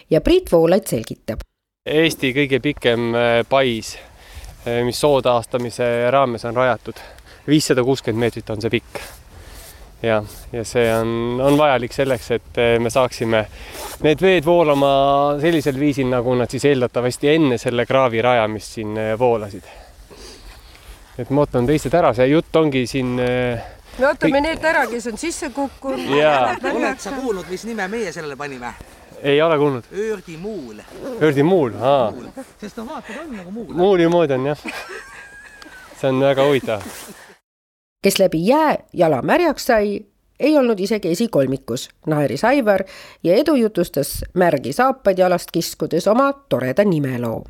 [0.10, 1.43] ja Priit Voolaid selgitab.
[1.86, 3.97] Eesti kõige pikem äh, pais,
[4.63, 6.95] äh, mis soo taastamise raames on rajatud.
[7.47, 9.02] viissada kuuskümmend meetrit on see pikk
[10.04, 13.47] ja, ja see on, on vajalik selleks, et eh, me saaksime
[14.04, 19.87] need veed voolama sellisel viisil, nagu nad siis eeldatavasti enne selle kraavi rajamist siin voolasid.
[21.17, 23.65] Et ma ootan teised ära, see jutt ongi siin eh,
[23.97, 26.10] me ootame need ära, kes on sisse kukkunud.
[26.73, 28.73] oled sa kuulnud, mis nime meie sellele panime?
[29.21, 29.93] ei ole kuulnud.
[29.93, 30.82] öördimuul.
[31.21, 32.13] öördimuul, aa.
[32.62, 33.73] sest no vaatad, on nagu muul.
[33.73, 34.67] muuli moodi on jah.
[36.01, 36.86] see on väga huvitav
[38.08, 40.06] kes läbi jää jala märjaks sai,
[40.39, 42.84] ei olnud isegi esikolmikus, naeris Aivar
[43.23, 47.43] ja edu jutustas märgi saapaid jalast kiskudes oma toreda nimeloo.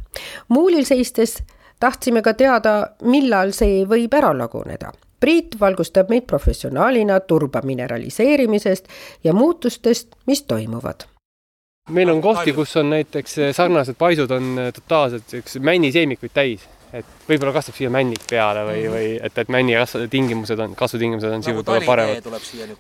[0.48, 1.44] muulil seistes
[1.80, 4.94] tahtsime ka teada, millal see võib ära laguneda.
[5.20, 8.88] Priit valgustab meid professionaalina turba mineraliseerimisest
[9.24, 11.08] ja muutustest, mis toimuvad
[11.88, 17.54] meil on kohti, kus on näiteks sarnased paisud on totaalselt siukse männiseemikuid täis et võib-olla
[17.58, 19.76] kasvab siia männik peale või, või et, et männi
[20.12, 22.30] tingimused on, kasvutingimused on siin Nagu talikee paremad.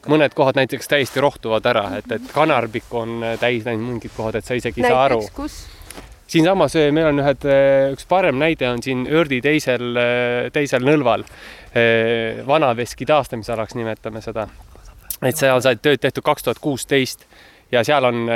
[0.07, 4.47] mõned kohad näiteks täiesti rohtuvad ära, et, et kanarbik on täis läinud mingid kohad, et
[4.47, 5.19] sa isegi ei saa aru.
[5.23, 5.57] näiteks kus?
[6.27, 7.47] Siinsamas meil on ühed,
[7.93, 9.97] üks parem näide on siin Ördi teisel,
[10.53, 11.25] teisel nõlval.
[12.47, 14.47] vanaveski taastamisalaks nimetame seda.
[15.21, 17.25] et seal sai tööd tehtud kaks tuhat kuusteist
[17.71, 18.29] ja seal on,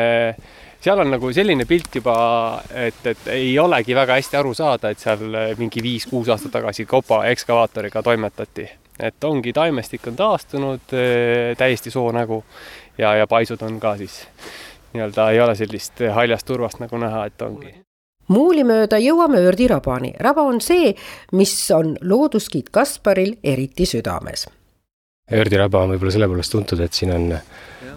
[0.82, 2.16] seal on nagu selline pilt juba,
[2.74, 5.24] et, et ei olegi väga hästi aru saada, et seal
[5.58, 8.70] mingi viis-kuus aastat tagasi kopa ekskavaatoriga toimetati.
[9.00, 10.94] et ongi, taimestik on taastunud,
[11.58, 12.44] täiesti soo nägu
[12.98, 14.22] ja, ja paisud on ka siis
[14.94, 17.74] nii-öelda ei ole sellist haljast turvast nagu näha, et ongi
[18.32, 20.14] muuli mööda jõuame Ördi rabani.
[20.20, 20.94] raba on see,
[21.36, 24.48] mis on loodusgiid Kasparil eriti südames.
[25.32, 27.28] Ördi raba on võib-olla selle poolest tuntud, et siin on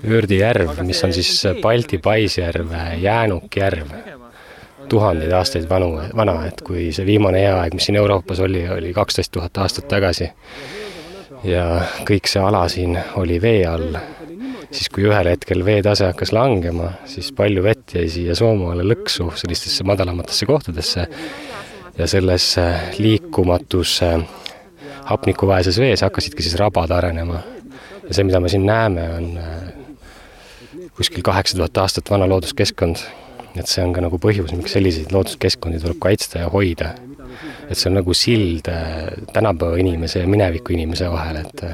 [0.04, 3.94] Ördi järv, mis on siis Balti paisjärv, jäänukjärv,
[4.88, 9.33] tuhandeid aastaid vanu, vana, et kui see viimane eaaeg, mis siin Euroopas oli, oli kaksteist
[9.33, 10.28] tuhat aastat tagasi
[11.44, 11.64] ja
[12.09, 13.96] kõik see ala siin oli vee all,
[14.74, 19.87] siis kui ühel hetkel veetase hakkas langema, siis palju vett jäi siia Soomaale lõksu, sellistesse
[19.87, 21.06] madalamatesse kohtadesse
[21.98, 22.48] ja selles
[22.98, 24.00] liikumatus
[25.10, 27.42] hapnikuvaeses vees hakkasidki siis rabad arenema.
[28.08, 29.28] ja see, mida me siin näeme, on
[30.96, 32.96] kuskil kaheksa tuhat aastat vana looduskeskkond.
[33.54, 36.94] et see on ka nagu põhjus, miks selliseid looduskeskkondi tuleb kaitsta ja hoida.
[37.68, 38.70] et see on nagu sild
[39.32, 41.64] tänapäeva inimese ja mineviku inimese vahel, et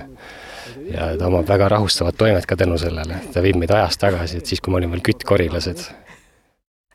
[0.90, 4.46] ja ta omab väga rahustavat toimet ka tänu sellele, ta viib meid ajas tagasi, et
[4.46, 5.88] siis, kui me olime veel küttkorilased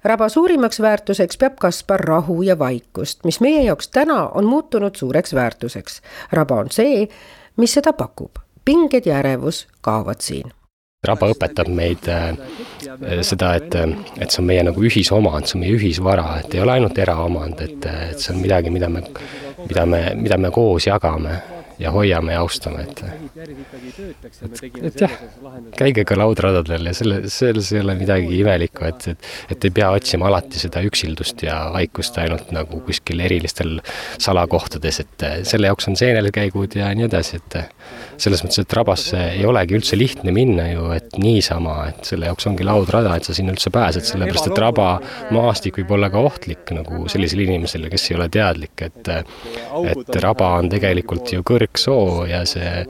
[0.06, 5.34] raba suurimaks väärtuseks peab Kaspar rahu ja vaikust, mis meie jaoks täna on muutunud suureks
[5.34, 6.02] väärtuseks.
[6.32, 7.08] raba on see,
[7.58, 10.52] mis seda pakub, pinged ja ärevus kaovad siin.
[11.08, 12.38] raba õpetab meid äh,
[13.22, 13.76] seda, et,
[14.18, 17.62] et see on meie nagu ühisomand, see on meie ühisvara, et ei ole ainult eraomand,
[17.62, 19.04] et, et see on midagi, mida me,
[19.68, 21.38] mida me, mida me koos jagame
[21.80, 23.04] ja hoiame ja austame, et
[24.84, 25.16] et, jah,
[25.78, 29.90] käige ka laudradadel ja selle, selles ei ole midagi imelikku, et, et et ei pea
[29.96, 33.80] otsima alati seda üksildust ja vaikust ainult nagu kuskil erilistel
[34.18, 37.60] salakohtades, et selle jaoks on seenelkäigud ja nii edasi, et
[38.22, 42.48] selles mõttes, et rabasse ei olegi üldse lihtne minna ju, et niisama, et selle jaoks
[42.50, 47.06] ongi laudrada, et sa sinna üldse pääsed, sellepärast et rabamaastik võib olla ka ohtlik nagu
[47.12, 52.86] sellisele inimesele, kes ei ole teadlik, et et raba on tegelikult ju kõrgsoo ja see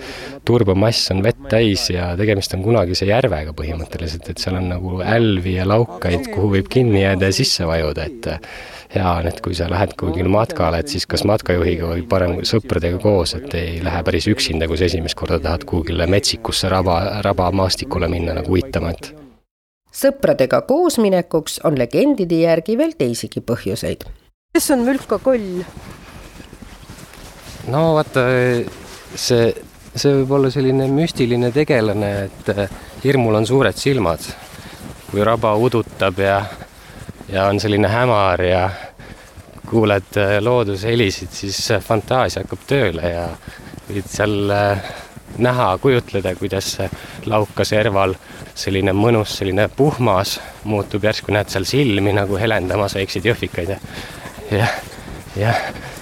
[0.48, 5.58] turbamass on vett täis ja tegemist on kunagise järvega põhimõtteliselt, et seal on nagu älvi
[5.58, 8.32] ja laukaid, kuhu võib kinni jääda ja sisse vajuda, et
[8.94, 13.00] hea on, et kui sa lähed kuhugile matkale, et siis kas matkajuhiga või parem sõpradega
[13.04, 18.10] koos, et ei lähe päris üksinda, kui sa esimest korda tahad kuhugile metsikusse raba, rabamaastikule
[18.12, 19.12] minna nagu uitama, et
[19.96, 24.06] sõpradega koosminekuks on legendide järgi veel teisigi põhjuseid.
[24.54, 25.64] kes on Mülka Koll?
[27.72, 28.26] no vaata,
[29.16, 29.54] see,
[29.96, 34.26] see võib olla selline müstiline tegelane, et hirmul on suured silmad.
[35.10, 36.40] kui raba udutab ja,
[37.30, 38.70] ja on selline hämar ja
[39.70, 43.26] kuuled loodushelisid, siis fantaasia hakkab tööle ja
[43.88, 44.54] võid seal
[45.38, 46.78] näha, kujutleda, kuidas
[47.26, 48.16] lauka serval
[48.56, 53.80] selline mõnus, selline puhmas muutub, järsku näed seal silmi nagu helendamas väikseid jõhvikaid ja,
[54.52, 54.70] ja,
[55.36, 55.54] ja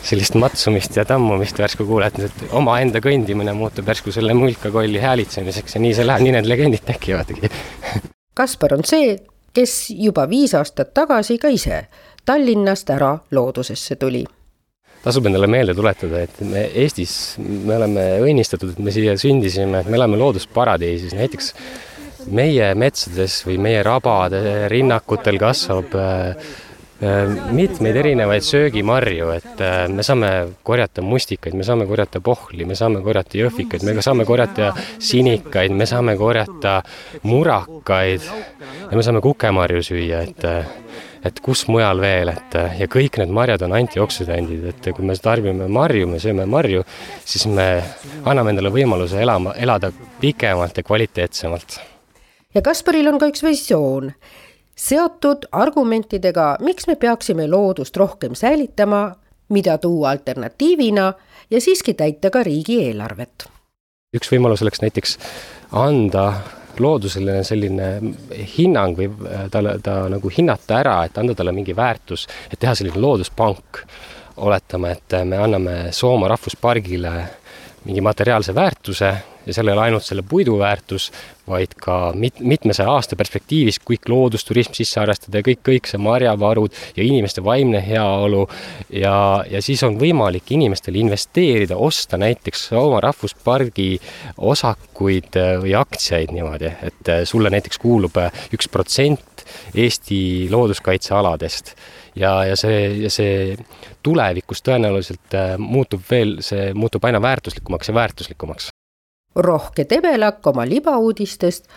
[0.03, 5.83] sellist matsumist ja tammumist järsku kuuled, et omaenda kõndimine muutub järsku selle mulkakolli häälitsemiseks ja
[5.83, 7.51] nii see läheb, nii need legendid tekivadki.
[8.37, 9.15] Kaspar on see,
[9.53, 11.85] kes juba viis aastat tagasi ka ise
[12.25, 14.23] Tallinnast ära loodusesse tuli.
[15.03, 19.89] Tasub endale meelde tuletada, et me Eestis, me oleme õnnistatud, et me siia sündisime, et
[19.91, 21.49] me elame loodusparadiisis, näiteks
[22.31, 25.97] meie metsades või meie rabade rinnakutel kasvab
[27.51, 30.29] mitmeid erinevaid söögimarju, et me saame
[30.63, 35.87] korjata mustikaid, me saame korjata pohli, me saame korjata jõhvikaid, me saame korjata sinikaid, me
[35.89, 36.79] saame korjata
[37.27, 40.47] murakaid ja me saame kukemarju süüa, et
[41.23, 45.69] et kus mujal veel, et ja kõik need marjad on antioksüdandid, et kui me tarbime
[45.71, 46.83] marju, me sööme marju,
[47.23, 47.67] siis me
[48.27, 51.79] anname endale võimaluse elama, elada pikemalt ja kvaliteetsemalt.
[52.53, 54.11] ja Kasparil on ka üks visioon
[54.75, 59.15] seotud argumentidega, miks me peaksime loodust rohkem säilitama,
[59.49, 61.13] mida tuua alternatiivina
[61.51, 63.49] ja siiski täita ka riigieelarvet.
[64.13, 65.17] üks võimalus oleks näiteks
[65.71, 66.33] anda
[66.79, 67.87] loodusele selline
[68.57, 69.09] hinnang või
[69.51, 73.85] talle, ta nagu hinnata ära, et anda talle mingi väärtus, et teha selline looduspank.
[74.37, 77.11] oletame, et me anname Sooma rahvuspargile
[77.85, 79.13] mingi materiaalse väärtuse
[79.45, 81.09] ja seal ei ole ainult selle puidu väärtus,
[81.47, 86.75] vaid ka mit-, mitmesaja aasta perspektiivis kõik loodusturism sisse arvestada ja kõik, kõik see marjavarud
[86.95, 88.45] ja inimeste vaimne heaolu.
[88.89, 89.15] Ja,
[89.49, 93.89] ja siis on võimalik inimestel investeerida, osta näiteks oma rahvuspargi
[94.37, 98.19] osakuid või aktsiaid niimoodi, et sulle näiteks kuulub
[98.55, 99.43] üks protsent
[99.75, 101.73] Eesti looduskaitsealadest
[102.15, 103.57] ja, ja see, see
[104.03, 108.69] tulevikus tõenäoliselt äh, muutub veel, see muutub aina väärtuslikumaks ja väärtuslikumaks.
[109.35, 111.67] rohke Debelak oma libauudistest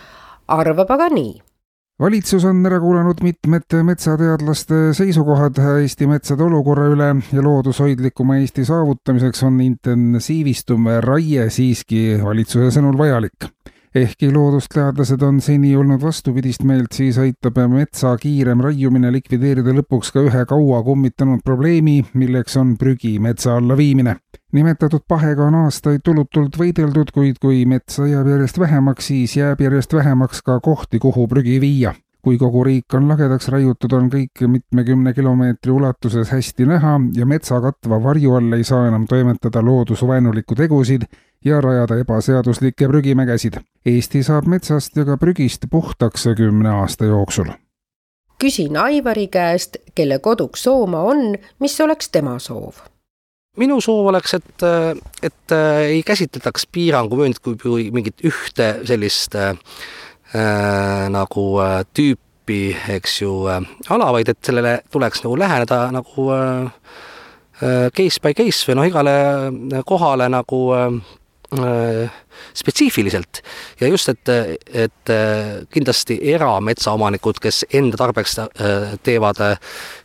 [0.47, 1.35] arvab aga nii
[1.99, 9.43] valitsus on ära kuulanud mitmete metsateadlaste seisukohad Eesti metsade olukorra üle ja loodushoidlikuma Eesti saavutamiseks
[9.43, 13.49] on intensiivistuv raie siiski valitsuse sõnul vajalik
[13.95, 20.23] ehkki loodusteadlased on seni olnud vastupidist meelt, siis aitab metsa kiirem raiumine likvideerida lõpuks ka
[20.27, 24.17] ühe kaua kummitanud probleemi, milleks on prügi metsa alla viimine.
[24.53, 29.93] nimetatud pahega on aastaid tulutult võideldud, kuid kui metsa jääb järjest vähemaks, siis jääb järjest
[29.93, 31.93] vähemaks ka kohti, kuhu prügi viia
[32.27, 37.61] kui kogu riik on lagedaks raiutud, on kõike mitmekümne kilomeetri ulatuses hästi näha ja metsa
[37.63, 41.05] katva varju all ei saa enam toimetada loodusvaenulikku tegusid
[41.45, 43.59] ja rajada ebaseaduslikke prügimägesid.
[43.85, 47.51] Eesti saab metsast ja ka prügist puhtaks kümne aasta jooksul.
[48.39, 52.75] küsin Aivari käest, kelle koduks Soomaa on, mis oleks tema soov?
[53.57, 54.63] minu soov oleks, et,
[55.23, 55.53] et
[55.89, 59.55] ei käsitletaks piiranguvööndit kui mingit ühte sellist äh,
[61.09, 66.69] nagu äh, tüüpi, eks ju äh,, ala, vaid et sellele tuleks nagu läheneda nagu äh,
[67.97, 69.15] case by case või noh, igale
[69.89, 71.26] kohale nagu äh, Äh,
[72.53, 73.41] spetsiifiliselt
[73.79, 74.29] ja just, et,
[74.73, 79.39] et äh, kindlasti erametsaomanikud, kes enda tarbeks äh, teevad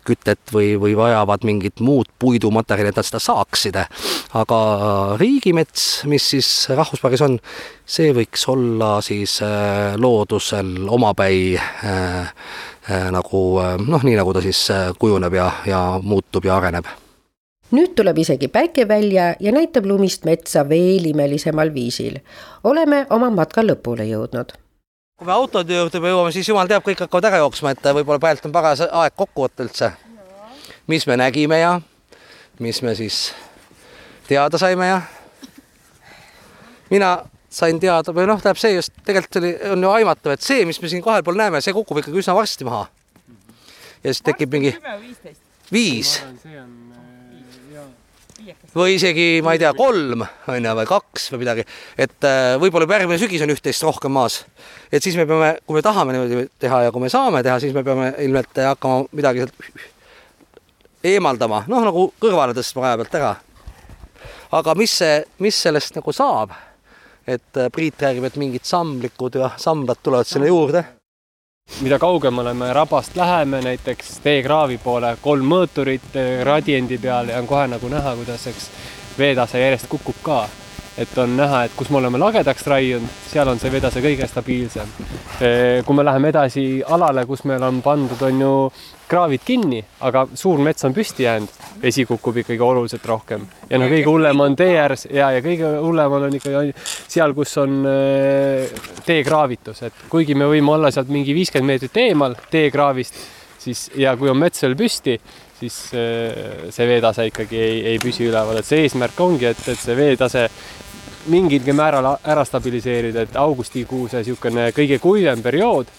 [0.07, 3.79] kütet või, või vajavad mingit muud puidumaterjali, et nad seda saaksid.
[4.39, 4.59] aga
[5.21, 7.39] riigimets, mis siis rahvuspargis on,
[7.87, 9.41] see võiks olla siis
[9.99, 11.57] loodusel omapäi
[13.15, 13.45] nagu
[13.87, 14.67] noh, nii nagu ta siis
[14.99, 17.02] kujuneb ja, ja muutub ja areneb
[17.73, 22.19] nüüd tuleb isegi päike välja ja näitab lumist metsa veel imelisemal viisil.
[22.65, 24.53] oleme oma matka lõpule jõudnud.
[25.19, 28.49] kui me autode juurde jõuame, siis jumal teab, kõik hakkavad ära jooksma, et võib-olla praegu
[28.49, 29.93] on paras aeg kokku võtta üldse.
[30.87, 31.81] mis me nägime ja
[32.59, 33.33] mis me siis
[34.29, 35.03] teada saime ja
[36.91, 40.65] mina sain teada või noh, tähendab see just tegelikult oli, on ju aimatav, et see,
[40.69, 42.87] mis me siin kahel pool näeme, see kukub ikkagi üsna varsti maha.
[44.05, 44.77] ja siis tekib mingi
[45.73, 46.21] viis
[48.77, 51.65] või isegi, ma ei tea, kolm on ju või kaks või midagi,
[52.01, 54.43] et äh, võib-olla juba järgmine sügis on üht-teist rohkem maas.
[54.93, 57.75] et siis me peame, kui me tahame niimoodi teha ja kui me saame teha, siis
[57.77, 59.87] me peame ilmselt hakkama midagi sealt
[61.13, 63.33] eemaldama, noh nagu kõrvale tõstma raja pealt ära.
[64.59, 66.57] aga mis see, mis sellest nagu saab?
[67.27, 70.85] et äh, Priit räägib, et mingid samblikud ja samblad tulevad sinna juurde
[71.83, 76.15] mida kaugemale me rabast läheme, näiteks teekraavi poole, kolm mõõturit
[76.47, 78.69] radiendi peal ja on kohe nagu näha, kuidas eks
[79.19, 80.45] veetase järjest kukub ka.
[80.99, 84.89] et on näha, et kus me oleme lagedaks raiunud, seal on see veetase kõige stabiilsem.
[85.87, 88.53] kui me läheme edasi alale, kus meil on pandud, on ju
[89.09, 93.89] kraavid kinni, aga suur mets on püsti jäänud, vesi kukub ikkagi oluliselt rohkem ja no
[93.89, 96.75] kõige hullem on tee ääres ja, ja kõige hullem on ikkagi
[97.09, 102.37] seal, kus on äh, teekraavitus, et kuigi me võime olla sealt mingi viiskümmend meetrit eemal
[102.51, 103.19] teekraavist,
[103.63, 105.19] siis ja kui on mets veel püsti,
[105.61, 109.79] siis äh, see veetase ikkagi ei, ei püsi üleval, et see eesmärk ongi, et, et
[109.79, 110.49] see veetase
[111.33, 115.91] mingilgi määral ära stabiliseerida, et augustikuu see niisugune kõige kuivem periood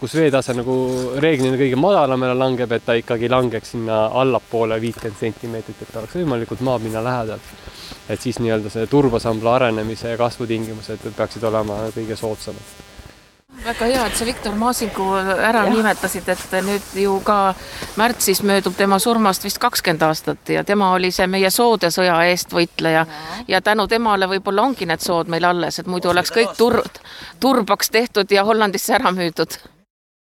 [0.00, 0.74] kus veetase nagu
[1.22, 6.18] reeglina kõige madalamale langeb, et ta ikkagi langeks sinna allapoole viitkümmend sentimeetrit, et ta oleks
[6.18, 7.40] võimalikult maapinna lähedal.
[8.08, 12.87] et siis nii-öelda see turbasambla arenemise ja kasvutingimused peaksid olema kõige soodsamad
[13.64, 15.70] väga hea, et sa Viktor Maasingu ära ja.
[15.72, 17.54] nimetasid, et nüüd ju ka
[18.00, 23.40] märtsis möödub tema surmast vist kakskümmend aastat ja tema oli see meie soodesõja eestvõitleja ja.
[23.48, 26.82] ja tänu temale võib-olla ongi need sood meil alles, et muidu oleks kõik tur-,
[27.40, 29.58] turbaks tehtud ja Hollandisse ära müüdud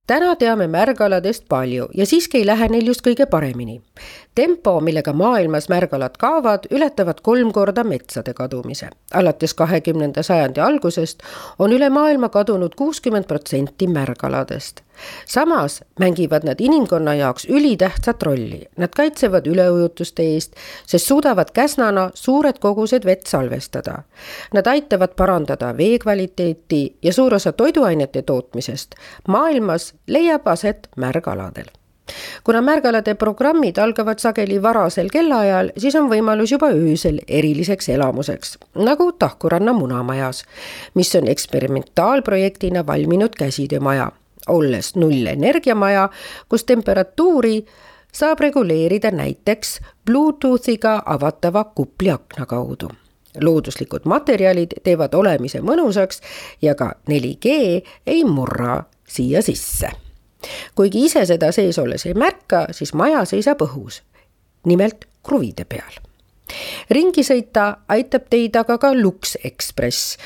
[0.08, 3.80] täna teame märgaladest palju ja siiski ei lähe neil just kõige paremini.
[4.36, 8.90] Tempo, millega maailmas märgalad kaovad, ületavad kolm korda metsade kadumise.
[9.14, 11.24] alates kahekümnenda sajandi algusest
[11.60, 14.82] on üle maailma kadunud kuuskümmend protsenti märgaladest
[15.26, 18.68] samas mängivad nad inimkonna jaoks ülitähtsat rolli.
[18.78, 20.56] Nad kaitsevad üleujutuste eest,
[20.88, 24.04] sest suudavad käsnana suured kogused vett salvestada.
[24.54, 28.96] Nad aitavad parandada vee kvaliteeti ja suur osa toiduainete tootmisest
[29.28, 31.83] maailmas leiab aset märgaladel
[32.44, 39.12] kuna märgalade programmid algavad sageli varasel kellaajal, siis on võimalus juba öösel eriliseks elamuseks, nagu
[39.12, 40.44] Tahkuranna munamajas,
[40.94, 44.12] mis on eksperimentaalprojektina valminud käsitöömaja,
[44.48, 46.10] olles nullenergiamaja,
[46.50, 47.66] kus temperatuuri
[48.12, 52.92] saab reguleerida näiteks Bluetoothiga avatava kupliakna kaudu.
[53.42, 56.22] Looduslikud materjalid teevad olemise mõnusaks
[56.62, 57.58] ja ka 4G
[58.06, 60.03] ei murra siia sisse
[60.76, 64.02] kuigi ise seda sees olles ei märka, siis maja seisab õhus,
[64.66, 66.00] nimelt kruvide peal.
[66.90, 70.18] ringi sõita aitab teid aga ka Lux Express,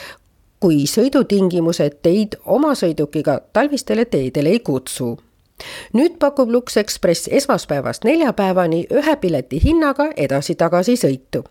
[0.59, 5.17] kui sõidutingimused teid oma sõidukiga talvistele teedele ei kutsu.
[5.93, 11.45] Nüüd pakub Lux Express esmaspäevast neljapäevani ühe pileti hinnaga edasi-tagasi sõitu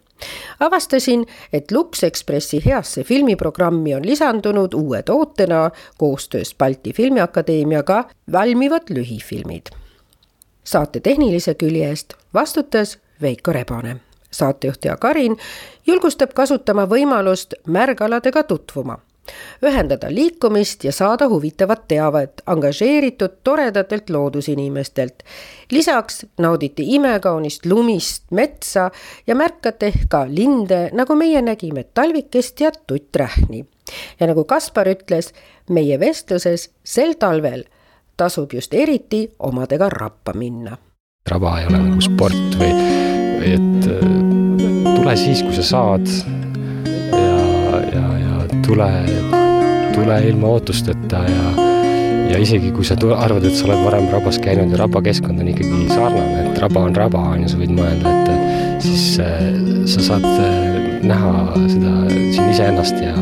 [0.60, 9.66] avastasin, et Lux Expressi heasse filmiprogrammi on lisandunud uue tootena koostöös Balti Filmiakadeemiaga valmivad lühifilmid.
[10.64, 13.96] saate tehnilise külje eest vastutas Veiko Rebane.
[14.30, 15.36] saatejuht Jaak Karin
[15.86, 18.98] julgustab kasutama võimalust märgaladega tutvuma
[19.64, 25.22] ühendada liikumist ja saada huvitavat teavet angažeeritud toredatelt loodusinimestelt.
[25.70, 28.90] lisaks naudite imekaunist lumist metsa
[29.26, 33.66] ja märkate ka linde, nagu meie nägime talvikest ja tutträhni.
[34.20, 35.32] ja nagu Kaspar ütles,
[35.70, 37.64] meie vestluses sel talvel
[38.16, 40.76] tasub just eriti omadega rappa minna.
[41.30, 42.72] raba ei ole nagu sport või,
[43.40, 46.45] või et äh, tule siis, kui sa saad
[48.66, 48.88] tule,
[49.94, 51.66] tule ilma ootusteta ja,
[52.32, 55.86] ja isegi kui sa arvad, et sa oled varem rabas käinud ja rabakeskkond on ikkagi
[55.92, 59.44] sarnane, et raba on raba, on ju, sa võid mõelda, et siis äh,
[59.88, 61.32] sa saad äh, näha
[61.70, 63.14] seda siin iseennast ja,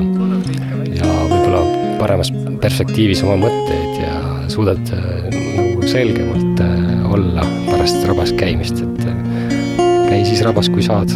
[0.94, 1.64] ja võib-olla
[2.00, 2.32] paremas
[2.64, 4.16] perspektiivis oma mõtteid ja
[4.52, 5.28] suudad äh,
[5.58, 6.64] nagu selgemalt
[7.14, 9.06] olla pärast rabas käimist, et
[10.08, 11.12] käi siis rabas, kui saad.